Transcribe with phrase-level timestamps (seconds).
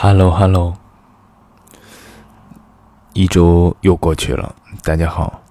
[0.00, 0.74] Hello，Hello，
[3.14, 5.42] 一周又过去了，大家好。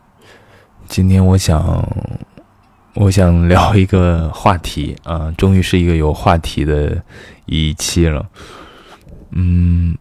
[0.88, 1.86] 今天我想，
[2.94, 7.04] 我想 聊一个话题啊，终于是一个有话题的
[7.46, 8.26] 一期了。
[9.32, 9.98] 嗯，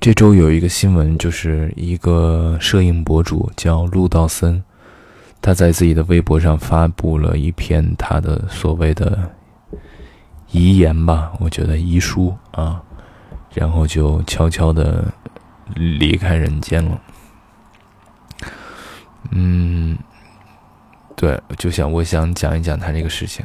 [0.00, 4.60] 这周有一个新闻，就是一个摄影博主叫陆道森，
[5.40, 9.30] 他在自己的微博上发布了一篇他的所谓的
[10.50, 12.82] 遗言吧，我觉得遗书啊。
[13.54, 15.04] 然后就悄悄的
[15.74, 17.00] 离开人间了。
[19.32, 19.96] 嗯，
[21.14, 23.44] 对，就想我想讲一讲他这个事情。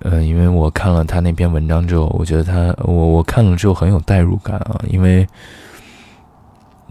[0.00, 5.26] 嗯，因为我看了他那篇文章之后，我觉得他我我看了之后很有代入感啊，因为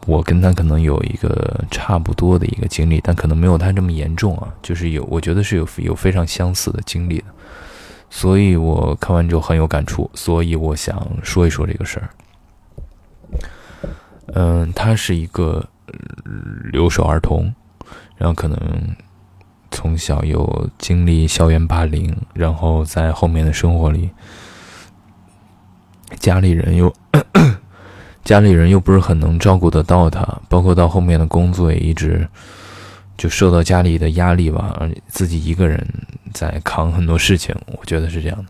[0.05, 7.25] 我跟他可能有一个差不多的一个经历，但可能没有他这么严重啊，就是有我觉得是有有非常相似的经历的。
[8.15, 12.09] 所以我看完之后很有感触，所以我想说一说这个事儿。
[14.35, 15.67] 嗯，他是一个
[16.71, 17.51] 留守儿童，
[18.15, 18.95] 然后可能
[19.71, 24.11] 从小有经历校园霸凌，然后在后面的生活里，
[26.19, 26.93] 家里人又
[28.23, 32.29] 家里人又不是很能照顾得到他，包括到后面的工作也一直
[33.23, 35.81] 就受到家里的压力吧，而自己一个人。
[36.33, 38.45] 在扛很多事情，我觉得是这样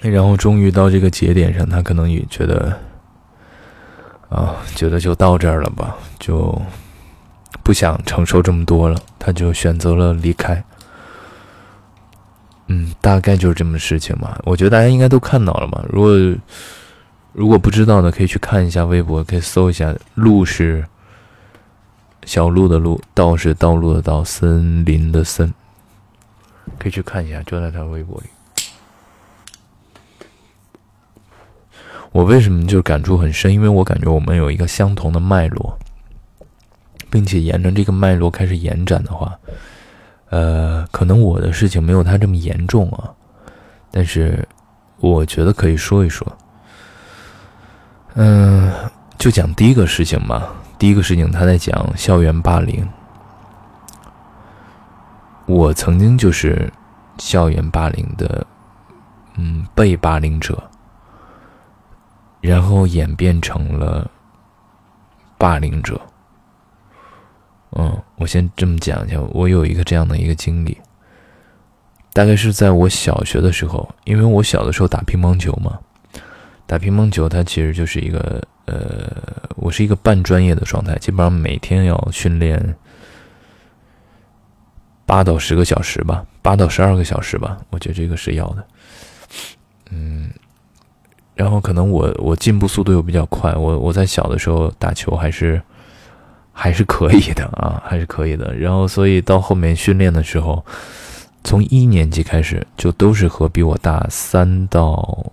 [0.00, 0.10] 的。
[0.10, 2.78] 然后终于到这个节点上，他可能也觉得，
[4.28, 6.60] 啊，觉得就到这儿了吧，就
[7.64, 10.62] 不想承受这么多了，他就选择了离开。
[12.68, 14.38] 嗯，大概就是这么事情吧。
[14.44, 15.82] 我觉得大家应该都看到了嘛。
[15.88, 16.16] 如果
[17.32, 20.84] 如果不知道的，可以去看一下微博，可以搜一下“路是”。
[22.24, 25.52] 小路的路，道是道路的道，森林的森，
[26.78, 28.26] 可以去看一下，就在他微博里。
[32.12, 33.52] 我为什么就感触很深？
[33.52, 35.76] 因为我感觉我们有一个相同的脉络，
[37.10, 39.36] 并且沿着这个脉络开始延展的话，
[40.30, 43.10] 呃，可能我的事情没有他这么严重啊，
[43.90, 44.46] 但是
[44.98, 46.24] 我觉得可以说一说。
[48.14, 48.72] 嗯，
[49.18, 50.54] 就讲第一个事情吧。
[50.78, 52.86] 第一个事情，他在讲校园霸凌。
[55.46, 56.72] 我曾经就是
[57.18, 58.46] 校园霸凌的，
[59.36, 60.62] 嗯，被霸凌者，
[62.40, 64.10] 然后演变成了
[65.38, 66.00] 霸凌者。
[67.72, 70.78] 嗯，我先这么讲一下，我有一个这样的一个经历，
[72.12, 75.78] 大概是在我小学的时候，因为我小的时候打乒乓球嘛，
[76.66, 78.42] 打乒乓球它其实就是一个。
[78.66, 79.12] 呃，
[79.56, 82.74] 我是一个半专业的状态，基本上每天要训练
[85.04, 88.66] 八到十个小时吧，八到十二个小时吧，我觉得这个是要的。
[89.90, 90.30] 嗯，
[91.34, 95.60] 然后可能我我进步速度又比较快，我我在小的时候打球还是
[96.52, 98.54] 还是可以的啊，还是可以的。
[98.54, 100.64] 然后所以到后面训练的时候，
[101.44, 105.32] 从一年级开始就都是和比我大三到。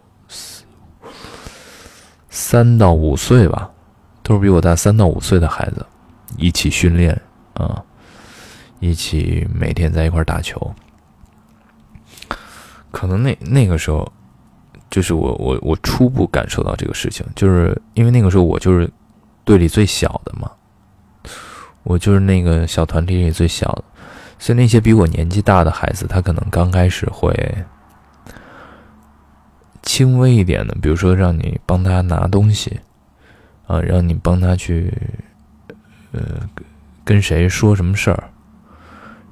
[2.33, 3.69] 三到五岁吧，
[4.23, 5.85] 都是比我大三到五岁的孩子，
[6.37, 7.21] 一起训练
[7.53, 7.83] 啊，
[8.79, 10.73] 一起每天在一块打球。
[12.89, 14.09] 可能那那个时候，
[14.89, 18.89] 就是我我我初步感受到这个事情，就是因为那个时候我就是
[19.43, 20.49] 队里最小的嘛，
[21.83, 23.83] 我就是那个小团体里最小的，
[24.39, 27.33] 所以那些比我年纪大的孩子，他可能刚开始会。
[29.83, 32.79] 轻微一点的，比如说让你帮他拿东西，
[33.65, 34.93] 啊，让你帮他去，
[36.11, 36.21] 呃，
[37.03, 38.23] 跟谁说什么事儿，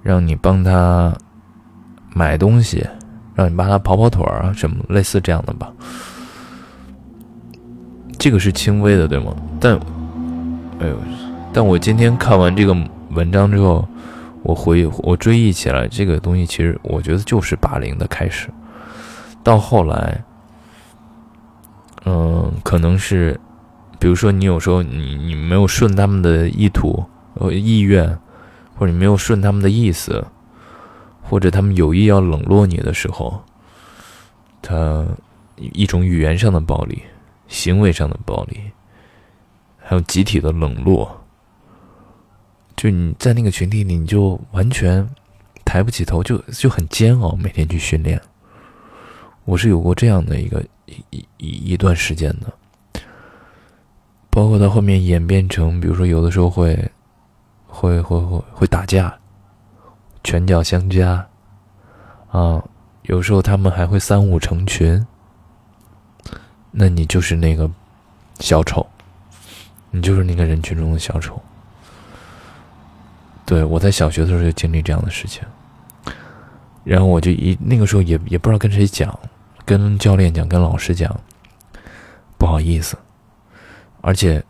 [0.02, 1.16] 让你帮他
[2.14, 2.86] 买东西，
[3.36, 5.72] 让你帮他跑跑腿儿啊，什么类似这样的吧。
[8.18, 9.36] 这个是轻微的，对吗？
[9.60, 9.76] 但，
[10.80, 10.98] 哎呦，
[11.54, 12.76] 但我今天看完这个
[13.12, 13.88] 文章之后，
[14.42, 18.50] 我回我追忆起来，这个东西其实我觉得就是霸凌的开始，
[19.44, 20.19] 到后来。
[22.06, 23.40] 嗯，可能是，
[24.00, 27.04] 比如说你有时候你你没有顺他们的意图
[27.36, 28.18] 呃意愿，
[28.75, 30.25] 或者你没有顺他们的意思，
[31.22, 33.44] 或者他们有意要冷落你的时候，
[34.62, 35.06] 他
[35.57, 37.04] 一种语言上的暴力，
[37.48, 38.60] 行为上的暴力，
[39.78, 41.22] 还有集体的冷落，
[42.78, 45.07] 就你在那个群体里你就完全
[45.66, 48.22] 抬不起头，就就很煎熬，每天去训练。
[49.50, 50.63] 我是有过这样的一个。
[51.12, 52.51] 一一一段时间的，
[54.31, 56.75] 包括到后面演变成，比如说有的时候会，
[57.68, 59.16] 会会会会打架，
[60.24, 61.24] 拳脚相加，
[62.31, 62.60] 啊，
[63.04, 65.06] 有时候他们还会三五成群，
[66.72, 67.69] 那你就是那个
[68.40, 68.84] 小丑，
[69.92, 71.40] 你就是那个人群中的小丑。
[73.46, 75.44] 对我在小学的时候就经历这样的事情，
[76.84, 79.18] 然后我就一那个时候也也不知道跟谁讲，
[79.69, 81.16] 跟教练讲，跟老师讲，
[82.39, 82.98] 不好意思，
[84.01, 84.44] 而且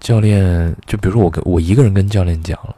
[0.00, 2.74] 教练就比如说我跟我一个人跟教练讲了，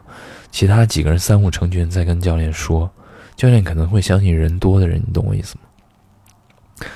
[0.50, 2.90] 其他几个人三五成群在跟教练说，
[3.36, 6.86] 教练可能会相信人多的人，你懂我意思吗？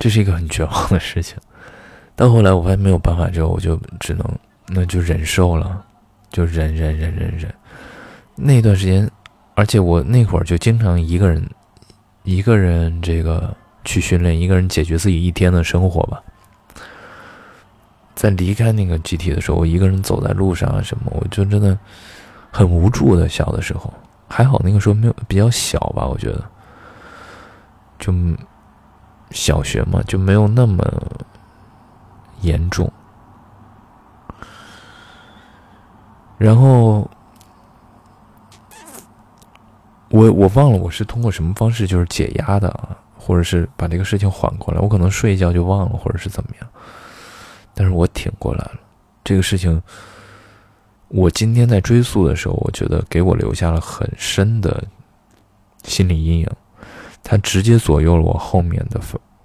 [0.00, 1.38] 这是一个很绝望的事情。
[2.16, 4.28] 到后来我发现没有办法之后，我就只能
[4.66, 5.80] 那就忍受了，
[6.32, 7.54] 就忍忍忍忍忍。
[8.34, 9.08] 那段时间，
[9.54, 11.48] 而且我那会儿就经常一个人，
[12.24, 13.56] 一个人这个
[13.88, 16.22] 去训练，一个人解决自己一天的生活吧。
[18.14, 21.78] 在离开那个集体的时候，我一个人走在路上啊什么，我就真的
[22.52, 23.26] 很无助的。
[23.26, 23.90] 小的时候
[24.28, 26.44] 还好，那个时候没有比较小吧，我觉得
[27.98, 28.12] 就
[29.30, 30.84] 小学嘛，就没有那么
[32.42, 32.92] 严重。
[36.36, 37.08] 然后。
[40.10, 42.96] 我我忘了我是通过什么方式就是解压的啊，
[43.28, 44.80] 或者是把这个事情缓过来。
[44.80, 46.68] 我可能睡一觉就忘了，或者是怎么样。
[47.74, 48.80] 但是我挺过来了。
[49.22, 49.82] 这个事情，
[51.08, 54.82] 我今天在追溯的时候，我觉得给我留下了很深的
[55.84, 56.48] 心理阴影。
[57.22, 58.98] 它直接左右了我后面的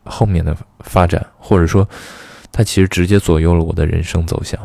[0.06, 1.86] 后面的发展，或者说，
[2.54, 4.58] 它其实直接左右了我的人生走向。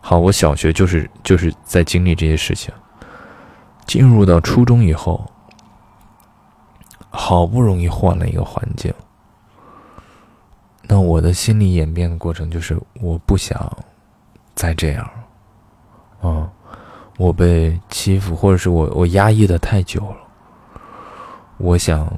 [0.00, 2.72] 好，我小学就是就是在经历这些事情。
[3.84, 5.28] 进入到初中以后，
[7.14, 8.92] 好不容易换了一个环境，
[10.88, 13.70] 那我的心理演变的过程就是我不想
[14.54, 15.08] 再这样，
[16.22, 16.50] 啊，
[17.18, 20.16] 我被欺负，或者是我我压抑的太久了，
[21.58, 22.10] 我想，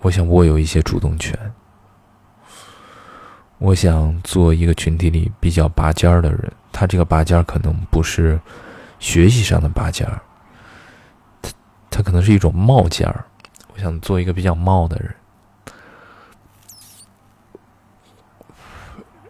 [0.00, 1.38] 我想握有一些主动权，
[3.58, 6.50] 我想做一个群体里比较拔尖儿的人。
[6.72, 8.40] 他这个拔尖儿可能不是
[8.98, 10.20] 学习上的拔尖儿，
[11.90, 13.24] 他可能是一种冒尖儿。
[13.74, 15.14] 我想做一个比较冒的人，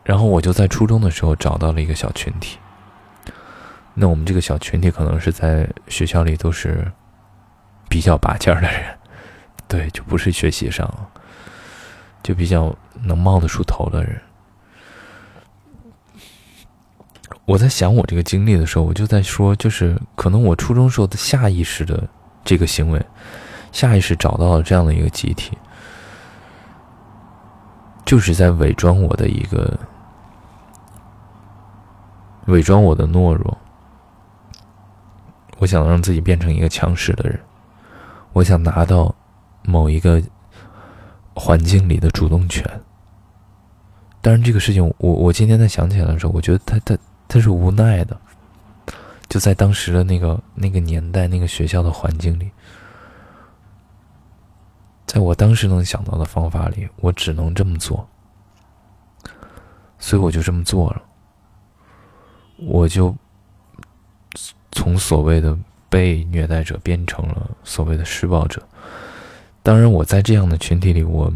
[0.05, 2.59] 然后我就在初中的时候找到了一个小群体。
[3.93, 6.91] 那我们这个小群体可能是在学校里都是
[7.89, 8.97] 比较拔尖的人，
[9.67, 10.89] 对，就不是学习上，
[12.23, 14.21] 就比较能冒得出头的人。
[17.45, 22.09] 我在想我这个经历的时候，我就在说，就是可能我初中时候的下意识的
[22.49, 23.07] 这个行为，
[23.73, 25.59] 下意识找到了这样的一个集体，
[28.07, 29.79] 就是在伪装我的一个，
[32.47, 33.59] 伪装我的懦弱。
[35.59, 37.39] 我想让自己变成一个强势的人，
[38.33, 39.15] 我想拿到
[39.63, 40.23] 某一个
[41.35, 42.65] 环境里的主动权。
[44.23, 46.97] 当然，这个事情，我我今天在想起来的时候，我觉得他他。
[47.31, 48.19] 他是无奈的，
[49.29, 52.51] 就在当时的那个那个年代、那个学校的环境里，
[55.07, 58.09] 在我当时能想到的方法里，我只能这么做，
[59.99, 61.03] 所以我就这么做了。
[62.57, 63.15] 我就
[64.73, 65.57] 从所谓的
[65.89, 68.63] 被虐待者变成了所谓的施暴者。
[69.63, 71.33] 当然，我在这样的群体里，我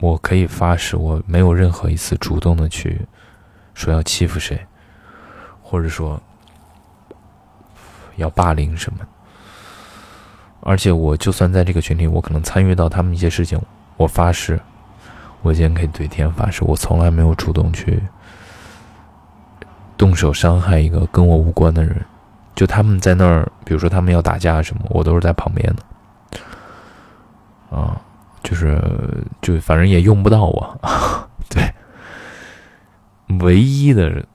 [0.00, 3.00] 我可以发誓，我没有任何一次主动的去
[3.72, 4.60] 说要欺负谁。
[5.62, 6.20] 或者说
[8.20, 9.00] 要霸凌什么，
[10.60, 13.60] 而且我就算在这个群体，我可能参与到他们一些事情，
[13.96, 14.60] 我发誓，
[15.42, 18.02] 我今天可以对天发誓，我从来没有主动去
[19.96, 22.04] 动手伤害一个跟我无关的人。
[22.54, 25.82] 就他们在那儿，比如说他们要打架什么，我都是在旁边的。
[27.74, 27.98] 啊，
[28.42, 28.78] 就是
[29.40, 30.80] 就反正也用不到我，
[31.48, 31.72] 对，
[33.38, 34.26] 唯一的人。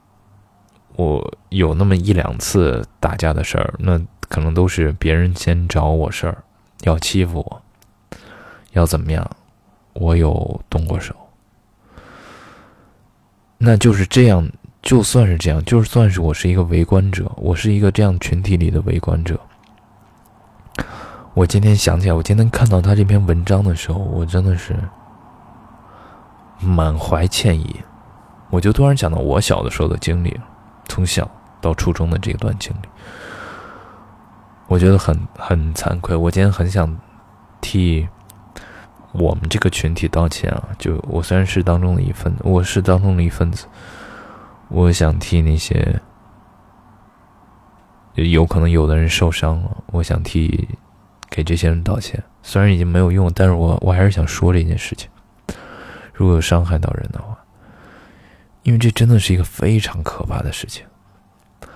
[0.97, 3.99] 我有那么一两次打架的事儿，那
[4.29, 6.43] 可能都是别人先找我事儿，
[6.83, 7.61] 要欺负我，
[8.71, 9.29] 要怎么样，
[9.93, 11.13] 我有动过手。
[13.57, 14.49] 那就是这样，
[14.81, 19.39] 就算是这样，就算是我是一个围观者，我是一个这样群体里的围观者。
[21.33, 24.73] 我今天想起来，我今天看到他这篇文章的时候，我真的是
[26.61, 27.81] 满怀歉意，
[28.49, 30.39] 我就突然想到我小的时候的经历。
[30.87, 31.29] 从小
[31.61, 32.87] 到初中的这一段经历，
[34.67, 36.15] 我觉得很很惭愧。
[36.15, 36.97] 我今天很想
[37.61, 38.07] 替
[39.11, 40.69] 我们这个群体道歉啊！
[40.77, 43.65] 就我虽然是当中的一份，我是当中的一份子，
[44.69, 45.99] 我想替那些
[48.15, 50.67] 有可能有的人受伤了，我想替
[51.29, 52.23] 给这些人道歉。
[52.43, 55.09] 虽然已经没有用，但是我我还是想说这件事情。
[56.13, 57.34] 如果有伤害到人的话，
[58.65, 60.85] 因为这真的是一个非常可怕的事情。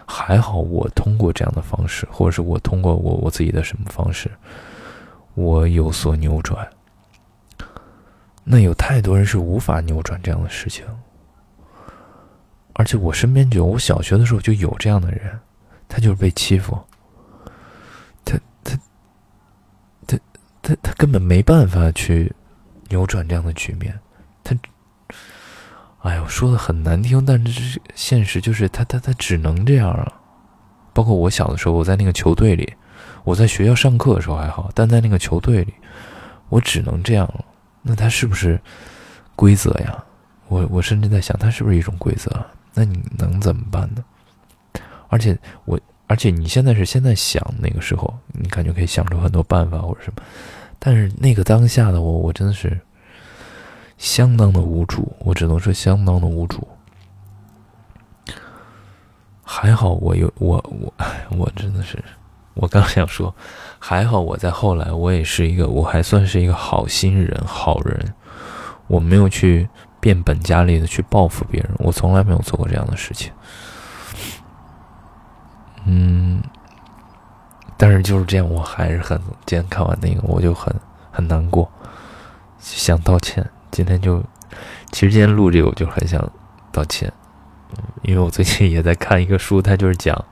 [0.07, 4.29] 还好我通过这样的方式，或者是我通过我我自己的什么方式，
[5.35, 6.67] 我有所扭转。
[8.43, 10.83] 那有太多人是无法扭转这样的事情，
[12.73, 15.39] 而且我身边就我小学的时候就有这样的人，
[15.87, 16.75] 他就是被欺负，
[18.25, 18.75] 他他
[20.07, 20.17] 他
[20.63, 22.33] 他他根本没办法去
[22.87, 23.99] 扭转这样的局面，
[26.01, 30.13] 哎呀，我说的很难听，但是现实，就是他他他只能这样啊。
[30.93, 32.73] 包括我小的时候，我在那个球队里，
[33.23, 35.73] 我在学校上课的时候还好，但在那个球队里，
[36.49, 37.31] 我只能这样。
[37.81, 38.59] 那它是不是
[39.35, 40.03] 规则呀？
[40.47, 42.29] 我我甚至在想，它是不是一种规则？
[42.73, 44.03] 那你能怎么办呢？
[45.09, 50.21] 而且我，而且你现在是现在想那个时候，你感觉可以想出很多办法或者什么，
[50.79, 52.79] 但是那个当下的我，我真的是
[53.99, 56.67] 相当的无助，我只能说相当的无助。
[59.43, 62.03] 还好我有我我哎我真的是。
[62.55, 63.33] 我刚想说，
[63.77, 68.13] 还好我在后来，我也是一个，我还算是一个好心人、好人，
[68.87, 73.31] 我没有去变本加厉的去报复别人，我从来没有做过这样的事情。
[75.85, 76.41] 嗯，
[77.77, 80.73] 但是就是这样，我还是很今天看完那个，我就很
[81.11, 81.69] 很难过，
[82.59, 83.49] 想道歉。
[83.71, 84.23] 今天就，
[84.91, 86.19] 其实今天录这个，我就很想
[86.71, 87.11] 道歉，
[88.03, 90.25] 因为我最近也在看一个书，它就是讲。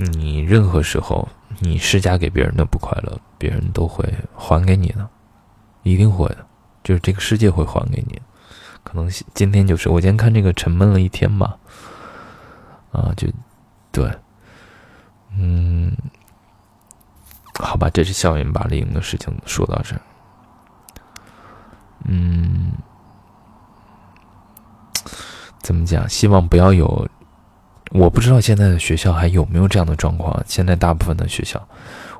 [0.00, 1.28] 你任何时候，
[1.58, 5.08] 你施加给别人的不快乐，别人都会还给你的，
[5.82, 6.46] 一定会的，
[6.84, 8.22] 就是这个世界会还给你。
[8.84, 11.58] 可能今天就是我今天看这个沉闷了一天吧，
[12.92, 13.26] 啊，就
[13.90, 14.08] 对，
[15.36, 15.92] 嗯，
[17.58, 20.00] 好吧，这是校园霸凌的事情，说到这儿，
[22.04, 22.72] 嗯，
[25.60, 26.08] 怎么讲？
[26.08, 27.08] 希望不要有。
[27.92, 30.42] 我不知道现在的学校还有没有这样的状况。
[30.46, 31.66] 现在大部分的学校，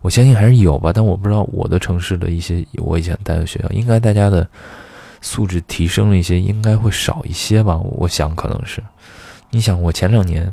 [0.00, 4.48] 我相信还是有吧，但我不知道我的城市的一些我以前待的学校，应该大家的
[5.20, 7.76] 素质提升了一些，应该会少一些吧。
[7.76, 8.82] 我想可能是，
[9.50, 10.50] 你想我前两年，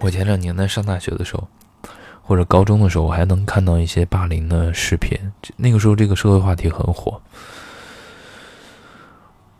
[0.00, 1.48] 我前两年在上大学的时候，
[2.26, 5.18] 或者高中的时候，我还能看到一些霸凌的视频。
[5.56, 7.20] 那个时候这个社会话题很火，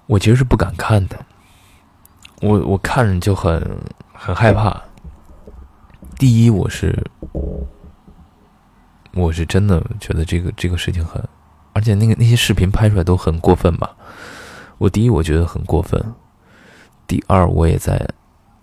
[0.06, 1.24] 我其实是不敢看的。
[2.40, 3.78] 我我看着就很
[4.12, 4.82] 很害怕。
[6.18, 7.04] 第一，我是
[9.12, 11.22] 我是真的觉得这个这个事情很，
[11.72, 13.94] 而且那个那些视频拍出来都很过分吧。
[14.78, 16.02] 我第一我觉得很过分，
[17.06, 18.08] 第二我也在，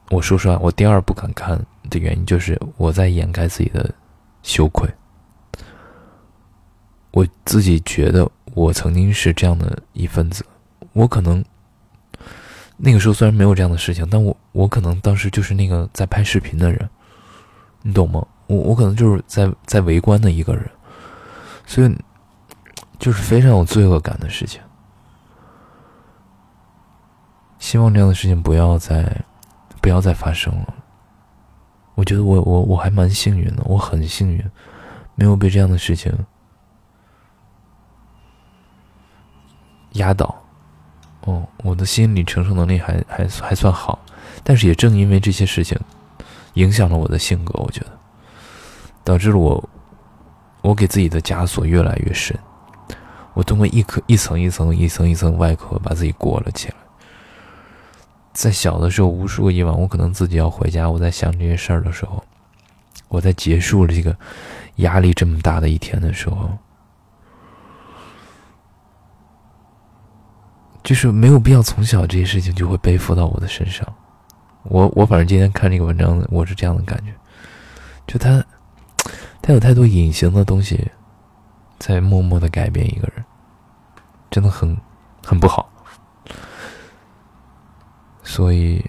[0.09, 3.93] 我说实话，我第二不敢看的原因就是我在掩盖自己的
[4.41, 4.89] 羞愧。
[7.11, 10.43] 我自己觉得我曾经是这样的一份子，
[10.93, 11.45] 我可能。
[12.83, 16.89] 那个时候虽然没有这样的事情，但我我可能当时就是那个在拍视频的人，
[17.83, 18.25] 你懂吗？
[18.47, 20.67] 我我可能就是在在围观的一个人，
[21.67, 21.95] 所以
[22.97, 24.59] 就是非常有罪恶感的事情。
[27.59, 29.23] 希望这样的事情不要再
[29.79, 30.73] 不要再发生了。
[31.95, 34.43] 我觉得我我我还蛮幸运的，我很幸运，
[35.15, 36.11] 没有被这样的事情
[39.93, 40.35] 压倒。
[41.25, 43.99] 哦，我的心理承受能力还还还算好，
[44.43, 45.77] 但是也正因为这些事情，
[46.55, 47.91] 影响了我的性格，我觉得，
[49.03, 49.69] 导致了我，
[50.61, 52.35] 我给自己的枷锁越来越深，
[53.35, 56.75] 我通过一颗一层一层一层一层外壳把自己裹了起来。
[58.33, 62.23] 在小的时候，无数个夜晚，我可能自己要回家，我在想这些事儿的时候，
[63.07, 64.15] 我在结束了这个
[64.77, 66.49] 压力这么大的一天的时候。
[70.83, 73.87] 就是没有必要从小这些事情就会背负到我的身上，
[74.63, 77.13] 我我反正今天看这个文章，我是这样的感觉，
[78.07, 78.43] 就他，
[79.43, 80.89] 他有太多隐形的东西，
[81.77, 83.23] 在默默的改变一个人，
[84.31, 84.75] 真的很
[85.23, 85.70] 很不好。
[88.31, 88.81] 所以，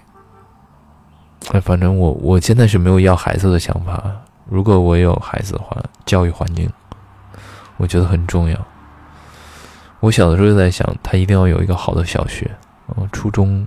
[1.51, 4.01] 哎，反正我我现在是没有要孩子的想法。
[4.49, 6.71] 如果我有孩子的话，教育环境，
[7.77, 8.57] 我觉得很重要。
[9.99, 12.49] 我小的时候就在想，他一定要有一个好的小学，
[12.97, 13.67] 嗯，初中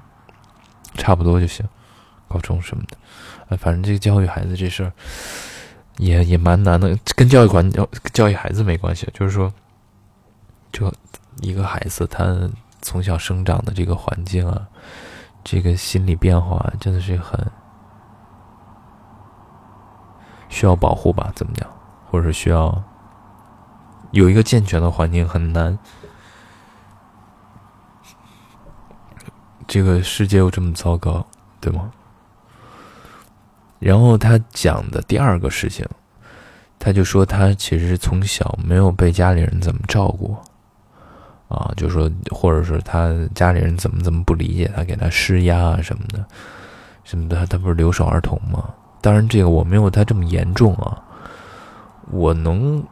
[0.94, 1.68] 差不多就行，
[2.30, 2.96] 高中什么的，
[3.50, 4.94] 哎，反正这个教育孩子这事儿
[5.98, 9.52] 也也蛮难的，跟教育环教教育孩子没关系，就是说，
[10.72, 10.90] 就
[11.42, 12.50] 一个孩子他
[12.82, 14.66] 从小生长的这个环境啊，
[15.46, 17.40] 这个心理变化真的是很
[20.50, 21.32] 需要保护吧？
[21.36, 21.70] 怎么讲？
[22.10, 22.84] 或者需要
[24.10, 25.78] 有一个健全的环境很难。
[29.68, 31.24] 这个世界又这么糟糕，
[31.62, 31.92] 对吗？
[33.78, 35.88] 然后他讲的第二个事情，
[36.80, 40.36] 他就说他其实从小没有被家里人怎么照顾，
[41.48, 46.26] 啊，就说或者是他家里人怎么怎么不理解他，给他施压啊什么的，
[47.04, 48.70] 什么的，他不是留守儿童吗？
[49.02, 50.98] 当然，这个我没有他这么严重啊。
[52.12, 52.84] 我能，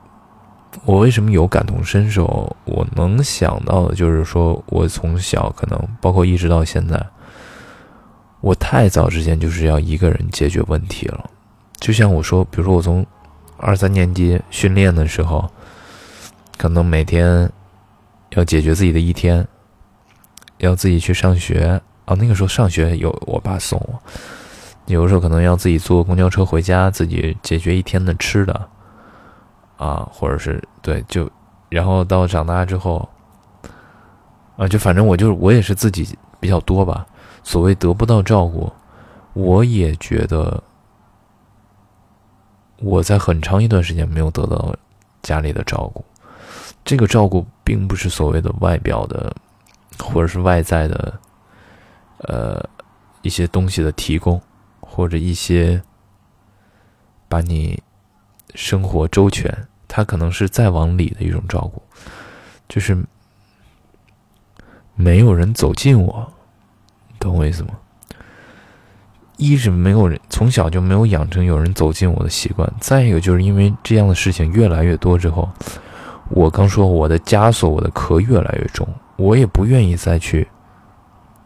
[0.86, 2.55] 我为什么有感同身受？
[2.65, 7.03] 我能想到的就是说，我从小可能包括一直到现在。
[8.41, 11.29] 我太早之前就是要一个人解决问题了，
[11.79, 13.05] 就像我说，比如说我从
[13.57, 15.50] 二三年级训练的时候，
[16.57, 17.50] 可能每天
[18.35, 19.47] 要解决自己的一天，
[20.57, 22.15] 要自己去上学啊。
[22.15, 23.99] 那个时候上学有我爸送我，
[24.87, 28.69] 有的时候可能要自己坐公交车回家，自己解决一天的吃的
[29.77, 31.29] 啊，或者是对，就
[31.69, 33.07] 然后到长大之后
[34.57, 37.05] 啊，就反正我就是我也是自己比较多吧。
[37.43, 38.71] 所谓得不到照顾，
[39.33, 40.63] 我也觉得
[42.77, 44.75] 我在很长一段时间没有得到
[45.21, 46.03] 家里的照顾。
[46.83, 49.35] 这个照顾并不是所谓的外表的，
[49.99, 51.19] 或者是外在的，
[52.17, 52.69] 呃，
[53.21, 54.41] 一些东西的提供，
[54.79, 55.81] 或者一些
[57.27, 57.81] 把你
[58.55, 59.67] 生活周全。
[59.87, 61.81] 它可能是再往里的一种照顾，
[62.67, 62.97] 就是
[64.95, 66.33] 没有人走近我。
[67.19, 67.77] 懂我意思吗？
[69.37, 75.47] 一是没有人从小就没有养成有人走进我的习惯，再一个就是因为这样的事情越来越多之后，
[76.35, 78.87] 我刚说我的枷锁，我的壳越来越重，
[79.17, 80.47] 我也不愿意再去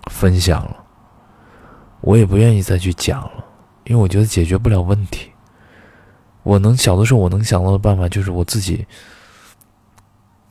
[0.09, 0.77] 分享了，
[2.01, 3.45] 我也不愿意再去讲了，
[3.83, 5.31] 因为我觉得解决不了问题。
[6.43, 8.87] 我能小的时候我能想到的办法就是我自己，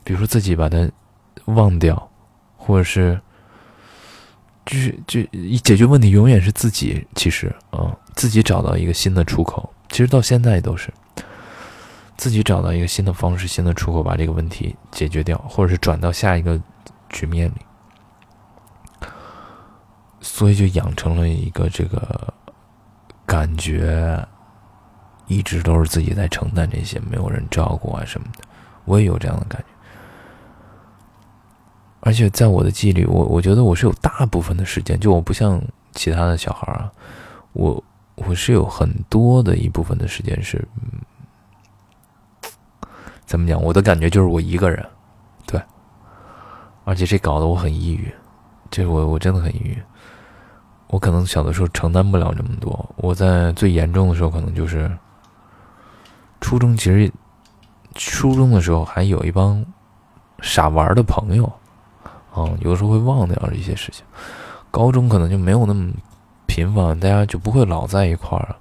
[0.05, 0.89] 比如说自己把它
[1.47, 2.11] 忘掉，
[2.57, 3.19] 或者是。
[4.67, 7.07] 就是就一解决问题，永远是自己。
[7.15, 9.73] 其实啊，自己找到一个新的出口。
[9.89, 10.93] 其实到现在都是
[12.17, 16.61] 自己找到一个新的方式、新的出口，把这个问题解决掉，或者是转到下一个
[17.09, 17.57] 局面里。
[20.21, 22.35] 所以就养成了一个这个
[23.25, 24.27] 感觉，
[25.27, 28.45] 一直都是自己在承担这些，没有人照顾啊什么的。
[28.85, 29.67] 我也有这样的感觉。
[32.01, 35.61] 而且在我的记忆里，我我觉得我是有大部分的时间，就我不像
[35.93, 36.91] 其他的小孩啊，
[37.53, 37.83] 我
[38.15, 40.67] 我是有很多的一部分的时间是，
[43.27, 43.63] 怎么讲？
[43.63, 44.87] 我的感觉就是我一个人，
[45.47, 45.61] 对，
[46.85, 48.11] 而且这搞得我很抑郁，
[48.71, 49.77] 这我我真的很抑郁。
[50.89, 54.91] 我可能小的时候承担不了这么多，我在最严重的时候可能就是
[56.41, 57.13] 初中，其实
[57.95, 59.65] 初中的时候还有一帮
[60.41, 61.53] 傻玩的朋友。
[62.33, 64.05] 啊，有的时候会忘掉一些事情。
[64.71, 65.91] 高中可能就没有那么
[66.47, 68.57] 频繁，大家就不会老在一块儿了。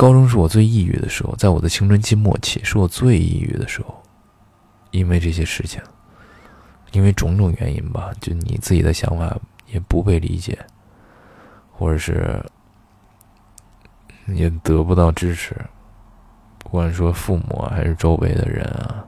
[0.00, 4.02] 高中是我最抑郁的时候，在我的青春期末期是我最抑郁的时候，
[4.92, 5.78] 因为这些事情，
[6.92, 9.36] 因为种种原因吧，就你自己的想法
[9.66, 10.58] 也不被理解，
[11.70, 12.42] 或者是
[14.28, 15.54] 也得不到支持，
[16.56, 19.04] 不管说父母，还是周围的人啊。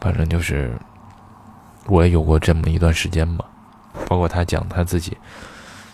[0.00, 0.76] 反正就是，
[1.86, 3.48] 我也有过这么一段时间吧。
[4.08, 5.16] 包括他讲他自己，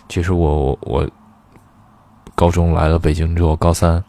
[0.09, 1.09] 其实我我我
[2.43, 4.03] 高中来了北京之后，高三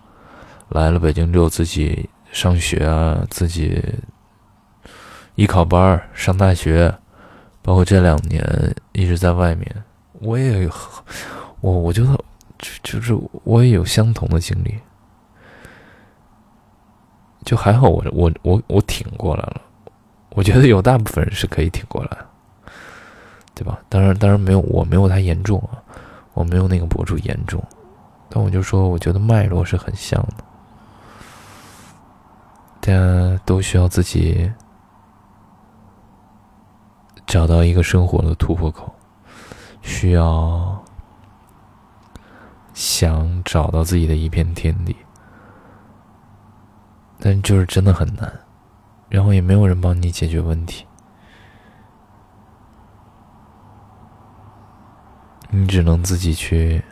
[0.70, 3.80] 来了北京之后，自己上学啊，自己
[5.36, 6.92] 艺考班上大学，
[7.62, 8.44] 包括这两年
[8.90, 10.70] 一直在外面，我也有
[11.60, 12.08] 我我觉得
[12.58, 14.76] 就就是我也有相同的经历，
[17.44, 19.60] 就还好，我我我我挺过来了。
[20.30, 22.18] 我觉得有大部分人是可以挺过来，
[23.54, 23.78] 对吧？
[23.88, 25.78] 当然，当然没有我没有他严重啊，
[26.32, 27.62] 我没有那个博主严重，
[28.34, 30.44] 但我就说，我觉得脉络是很像的，
[32.80, 34.52] 大家都需要自己
[37.28, 38.92] 找到一个生活的突破口，
[39.82, 40.84] 需要
[42.72, 44.96] 想找到自己的一片天地，
[47.20, 48.40] 但就是真的很难。
[49.08, 50.84] 然后也没有人帮你解决问题，
[55.50, 56.82] 你只能自己去。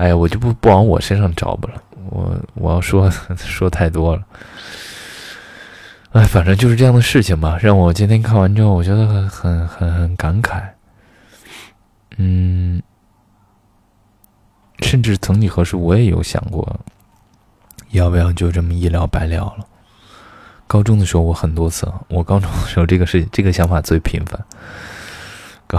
[0.00, 4.22] 哎呀，我就不不往我身上找吧了，我我要说 说太多了。
[6.12, 10.62] 哎，反正就是这样的事情吧，让我今天看完之后，我觉得很很很很感慨。
[12.16, 12.82] 嗯，
[14.78, 16.80] 甚至曾几何时，我也有想过，
[17.90, 19.66] 要不要就这么一了百了了。
[20.66, 24.42] 高中的时候，我很多次，我高中的时候这个事这个想法最频繁。
[25.66, 25.78] 高，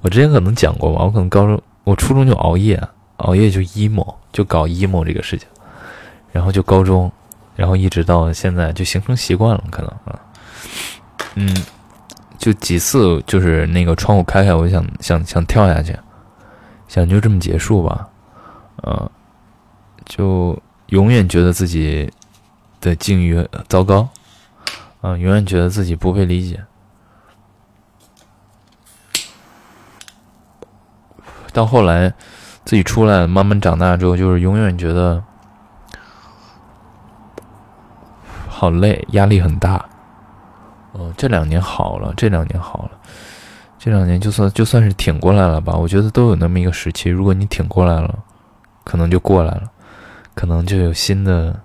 [0.00, 2.82] 我之前可能讲过吧，我可能高中，我初中就熬夜，
[3.18, 5.46] 熬夜就 emo，就搞 emo 这个事情，
[6.32, 7.12] 然后就高中，
[7.54, 10.20] 然后一直到现在就形成习惯了，可能啊，
[11.36, 11.56] 嗯。
[12.38, 15.96] 就几次，就是那个窗户开开，我就想想想跳下去，
[16.86, 18.06] 想就这么结束吧，
[18.82, 19.08] 嗯，
[20.04, 20.56] 就
[20.88, 22.12] 永远觉得自己
[22.78, 24.06] 的境遇糟糕，
[25.00, 26.62] 啊，永远觉得自己不被理解，
[31.56, 32.12] 到后来
[32.66, 35.24] 自己出来，慢慢长大之后，就是永远觉得
[38.46, 39.82] 好累，压力很大。
[40.92, 42.90] 哦，这两年好了，这两年好了，
[43.78, 45.74] 这两年就算就算是挺过来了吧。
[45.74, 48.14] 我觉得都有那么一个时期，如果你挺过来了，
[48.84, 49.62] 可能就过来了，
[50.34, 51.58] 可能就有新的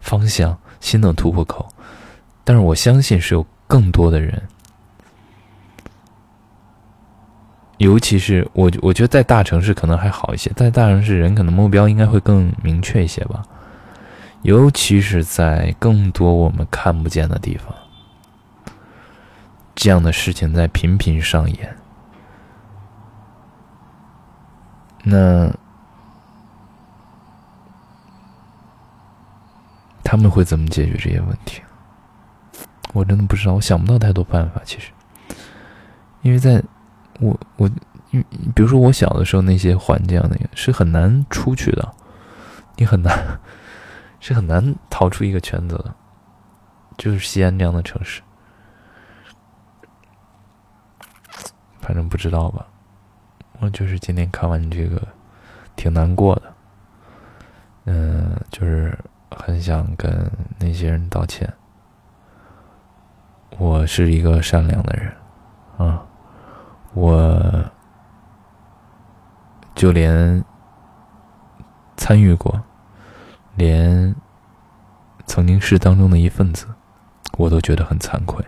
[0.00, 1.66] 方向、新的突破口。
[2.44, 4.42] 但是我相信是有更多的人，
[7.82, 13.42] 尤其是我，我觉得在大城市可能还好一些，在大城市人可能目标应该会更明确一些吧，
[14.42, 17.74] 尤其是在更多我们看不见的地方。
[19.74, 21.76] 这样的事情在频频上演，
[25.02, 25.52] 那
[30.04, 31.60] 他们会怎么解决这些问题？
[32.92, 34.60] 我真的不知道，我想不到太多办法。
[34.64, 34.92] 其实，
[36.20, 36.62] 因为在
[37.22, 37.68] 我我，
[38.54, 41.94] 比如说我小的时候那些环境，那个是很难出去的，
[42.76, 43.40] 你很难
[44.18, 45.94] 是很难逃出一个圈子的，
[46.98, 48.20] 就是西安这样的城市。
[51.80, 52.66] 反正不知道吧，
[53.60, 55.00] 我就是今天看完这个，
[55.76, 56.42] 挺难过的。
[57.84, 58.96] 嗯，就是
[59.30, 61.52] 很想跟那些人道歉。
[63.58, 65.12] 我是一个善良的人，
[65.76, 66.06] 啊，
[66.94, 67.64] 我
[69.74, 70.44] 就连
[71.96, 72.60] 参与过，
[73.56, 74.14] 连
[75.26, 76.66] 曾经是当中的一份子，
[77.38, 78.44] 我都觉得很惭愧。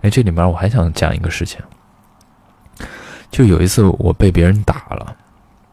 [0.00, 1.60] 哎，这里面我还想讲一个事情。
[3.30, 5.16] 就有一次我被别人打了，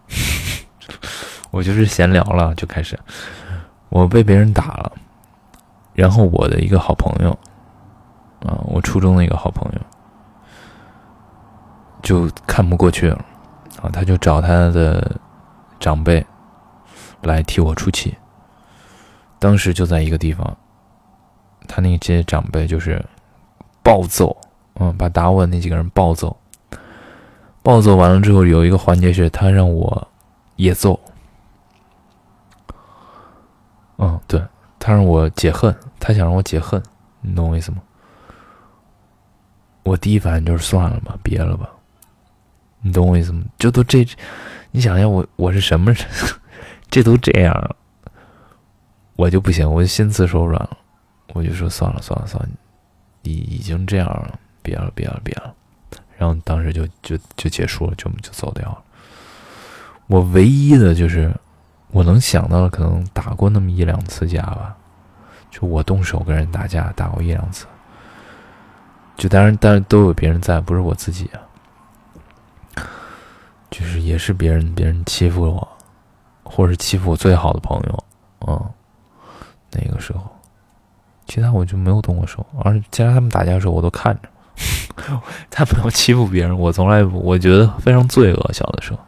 [1.52, 2.98] 我就是闲聊了就开始，
[3.90, 4.92] 我被别人打了，
[5.94, 7.32] 然后我的一个好朋友，
[8.46, 9.82] 啊，我初中的一个好朋友，
[12.10, 13.24] 就看不过去了，
[13.84, 15.16] 啊，他就找他的
[15.80, 16.26] 长辈
[17.22, 18.18] 来替我出气。
[19.38, 20.58] 当时就在一个地方，
[21.68, 23.06] 他那些长辈就是
[23.84, 24.36] 暴揍，
[24.80, 26.36] 嗯，把打我的那几个人暴揍。
[27.62, 30.08] 暴揍完了之后，有一个环节是他让我
[30.56, 31.00] 也揍。
[34.00, 34.44] 嗯，对
[34.80, 36.82] 他让我解恨，他想让我解恨，
[37.22, 37.78] 你懂我意思吗？
[39.84, 41.70] 我第一反应就是算了吧，别了吧，
[42.82, 43.44] 你懂我意思吗？
[43.58, 44.08] 就都这，
[44.72, 46.06] 你想想我我是什么人？
[46.90, 47.76] 这都这样了，
[49.16, 50.78] 我就不行，我就心慈手软了，
[51.34, 52.50] 我就说算了算了算了，
[53.24, 55.54] 已已经这样了，别了别了别了。
[56.18, 58.82] 然后当时就就就结束了，就就走掉了。
[60.08, 61.34] 我唯一的就是
[61.92, 64.76] 我能想到的，可能打过那么一两次架吧，
[65.52, 67.66] 就我动手跟人打架打过一两次。
[69.16, 71.40] 就当然，但是都有别人在，不是我自己啊。
[73.70, 75.68] 就是也是别人别人欺负我，
[76.44, 78.04] 或者是欺负我最好的朋友，
[78.48, 78.70] 嗯，
[79.72, 80.22] 那个时候，
[81.28, 84.30] 其他我就没有动过手，而且其他他们打架的时候我都看着。
[85.50, 88.52] 他不要欺负别人，我从来不，我觉得非常罪恶。
[88.52, 89.00] 小的时候，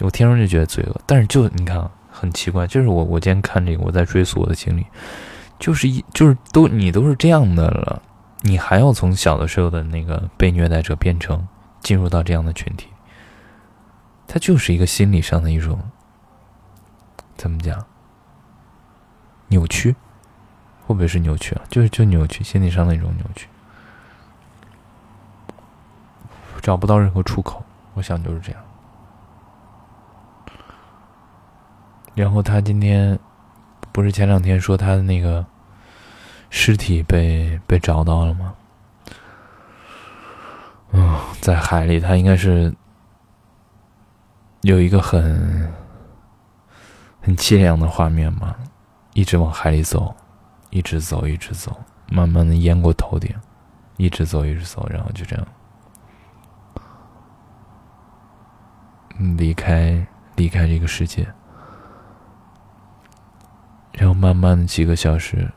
[0.00, 1.00] 我天生就觉得罪恶。
[1.06, 4.86] 但是就你看，很奇怪，就是我，我今天看这个，我在追溯我的经历，
[5.58, 8.00] 就是一，就是都你都是这样的了，
[8.42, 11.44] 你还要从小的时候的那个被虐待者变成
[11.80, 12.86] 进入到这样的群体，
[14.26, 15.78] 他就是一个心理上的一种
[17.36, 17.84] 怎么讲
[19.48, 19.94] 扭曲，
[20.86, 21.62] 会不会是扭曲啊？
[21.68, 23.48] 就是就扭曲，心理上的一种扭曲。
[26.60, 28.60] 找不到任何出口，我想就是这样。
[32.14, 33.18] 然后他今天
[33.92, 35.44] 不是前两天说他的那个
[36.48, 38.54] 尸体被被找到了吗？
[40.92, 42.74] 嗯，在海里，他应该是
[44.64, 45.70] 有一个很
[47.20, 48.56] 很凄凉的画面嘛，
[49.12, 50.16] 一直往海里走，
[50.70, 51.78] 一直走，一直走，
[52.10, 53.30] 慢慢的淹过头顶，
[53.98, 55.46] 一直走，一直走，然后就这样。
[59.36, 61.28] 离开离开这个世界，
[63.92, 65.52] 然后慢慢的几个小时，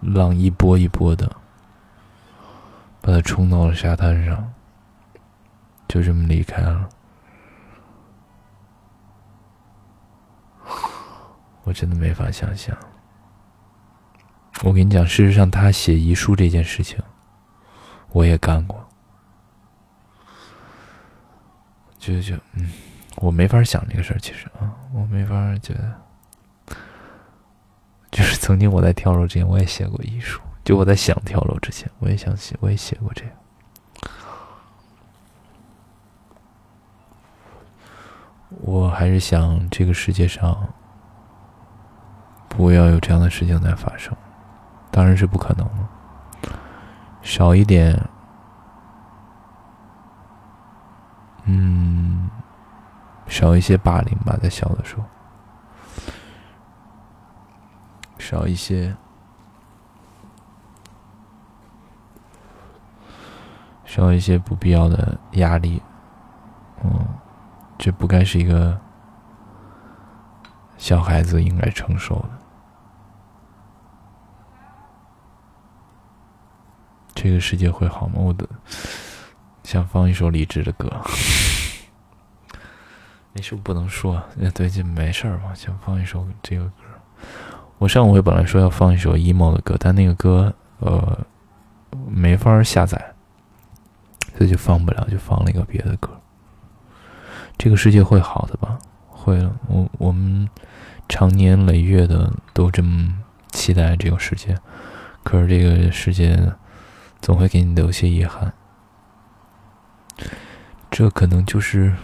[0.00, 1.30] 浪一波一波的
[3.02, 4.50] 把他冲到了沙滩上，
[5.86, 6.88] 就这么离开了。
[11.68, 12.74] 我真的没法想象。
[14.62, 16.98] 我跟你讲，事实上，他写遗书这件事情，
[18.08, 18.88] 我也干过。
[21.98, 22.72] 就就嗯，
[23.16, 25.94] 我没法想这个事儿，其实啊，我没法觉得。
[28.10, 30.40] 就是曾经我在跳楼之前，我也写过遗书。
[30.64, 33.32] 就我在想跳楼之前，我也想写，我也写过这样。
[38.48, 40.72] 我还是想这个世界上
[42.58, 44.12] 不要有这样的事情再发生。
[44.90, 45.88] 当然是不可能了，
[47.22, 47.96] 少一点，
[51.44, 52.28] 嗯，
[53.28, 55.04] 少一些霸凌吧，在小的时候，
[58.18, 58.92] 少一些，
[63.84, 65.80] 少一些不必要的压力，
[66.82, 67.06] 嗯，
[67.78, 68.76] 这不该是一个
[70.76, 72.30] 小孩子应该承受的。
[77.20, 78.14] 这个世界会好吗？
[78.18, 78.48] 我的
[79.64, 80.88] 想放一首李志的歌，
[83.34, 85.52] 那是不能说，那最近没事儿嘛。
[85.52, 86.72] 想放一首这个歌，
[87.78, 91.18] 我上回本来说要放一首 emo 的歌，但那个歌呃
[92.08, 93.12] 没法下载，
[94.36, 96.08] 所以就放不了，就放了一个别的歌。
[97.56, 98.78] 这个世界会好的吧？
[99.08, 100.48] 会了，我我们
[101.08, 103.12] 长年累月的都这么
[103.50, 104.56] 期待这个世界，
[105.24, 106.40] 可是这个世界。
[107.20, 108.52] 总会给你留些遗憾，
[110.90, 111.94] 这可能就是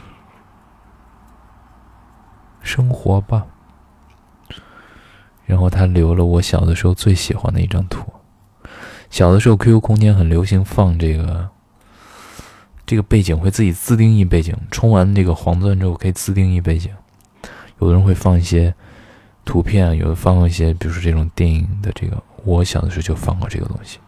[2.61, 3.47] 生活吧。
[5.47, 8.13] 然后他留了我小的时候最喜欢的一张图。
[9.11, 11.51] 小的时候，QQ 空间很流行放这个，
[12.87, 16.91] 这个背景会自己自定义背景，充完这个黄钻之后可以自定义背景。
[17.79, 18.75] 有的人会放一些
[19.45, 22.23] 图片，有的放一些，比如说这种电影的这个。
[22.45, 23.99] 我小的时候就放过这个东西。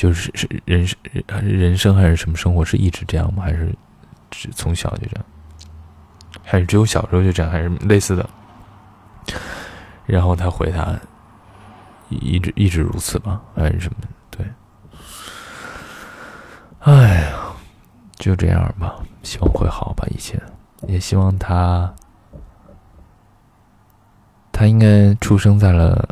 [0.00, 0.98] 就是是人生
[1.42, 3.42] 人生还是什么生活是一直这样吗？
[3.42, 3.70] 还是
[4.30, 5.24] 只从小就这样？
[6.42, 7.52] 还是只有小时候就这样？
[7.52, 8.26] 还是类似的？
[10.06, 10.98] 然后他回答
[12.08, 13.42] 一直一直如此吧？
[13.54, 13.98] 还是什么？
[14.30, 14.46] 对，
[16.78, 17.52] 哎呀，
[18.16, 18.96] 就这样吧。
[19.22, 20.40] 希望会好吧，一切
[20.88, 21.94] 也希望他
[24.50, 26.08] 他应该出生在了。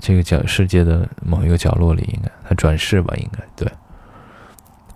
[0.00, 3.14] 这个角世界的某一个角落里，应该他转世吧？
[3.16, 3.70] 应该对，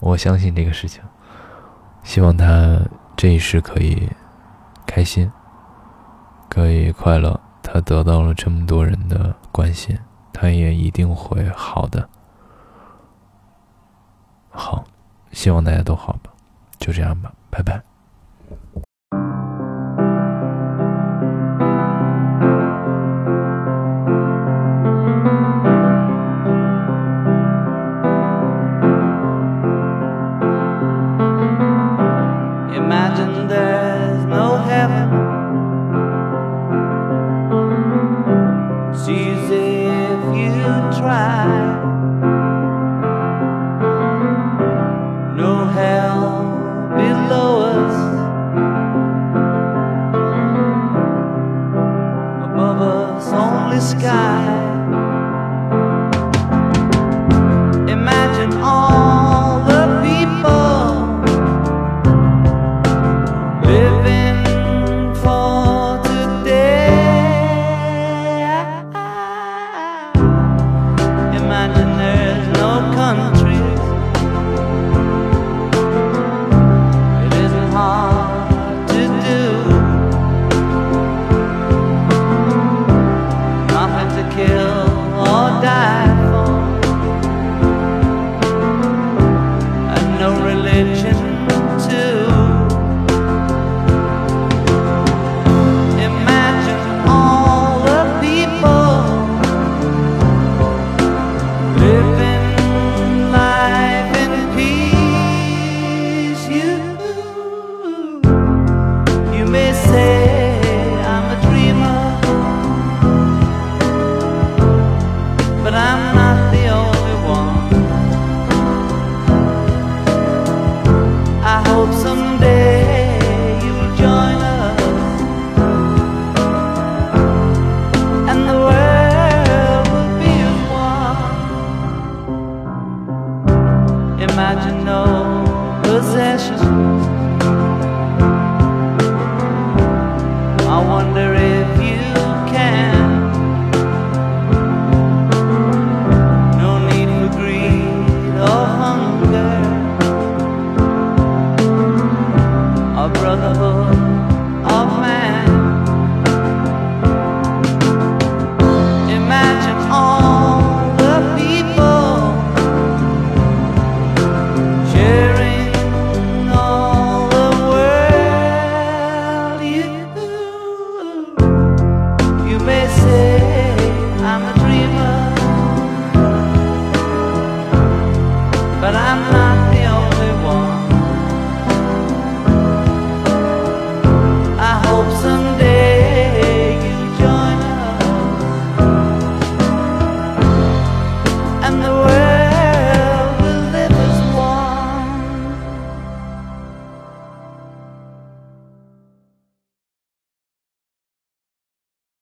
[0.01, 1.03] 我相信这个事情。
[2.03, 2.81] 希望他
[3.17, 4.09] 这一世可以
[4.87, 5.31] 开心，
[6.49, 7.41] 可以快乐。
[7.63, 9.99] 他得到了这么多人的关心，
[10.33, 12.07] 他也一定会好的。
[14.51, 14.85] 好，
[15.33, 16.31] 希望大家都好吧。
[16.79, 17.94] 就这样吧，拜拜。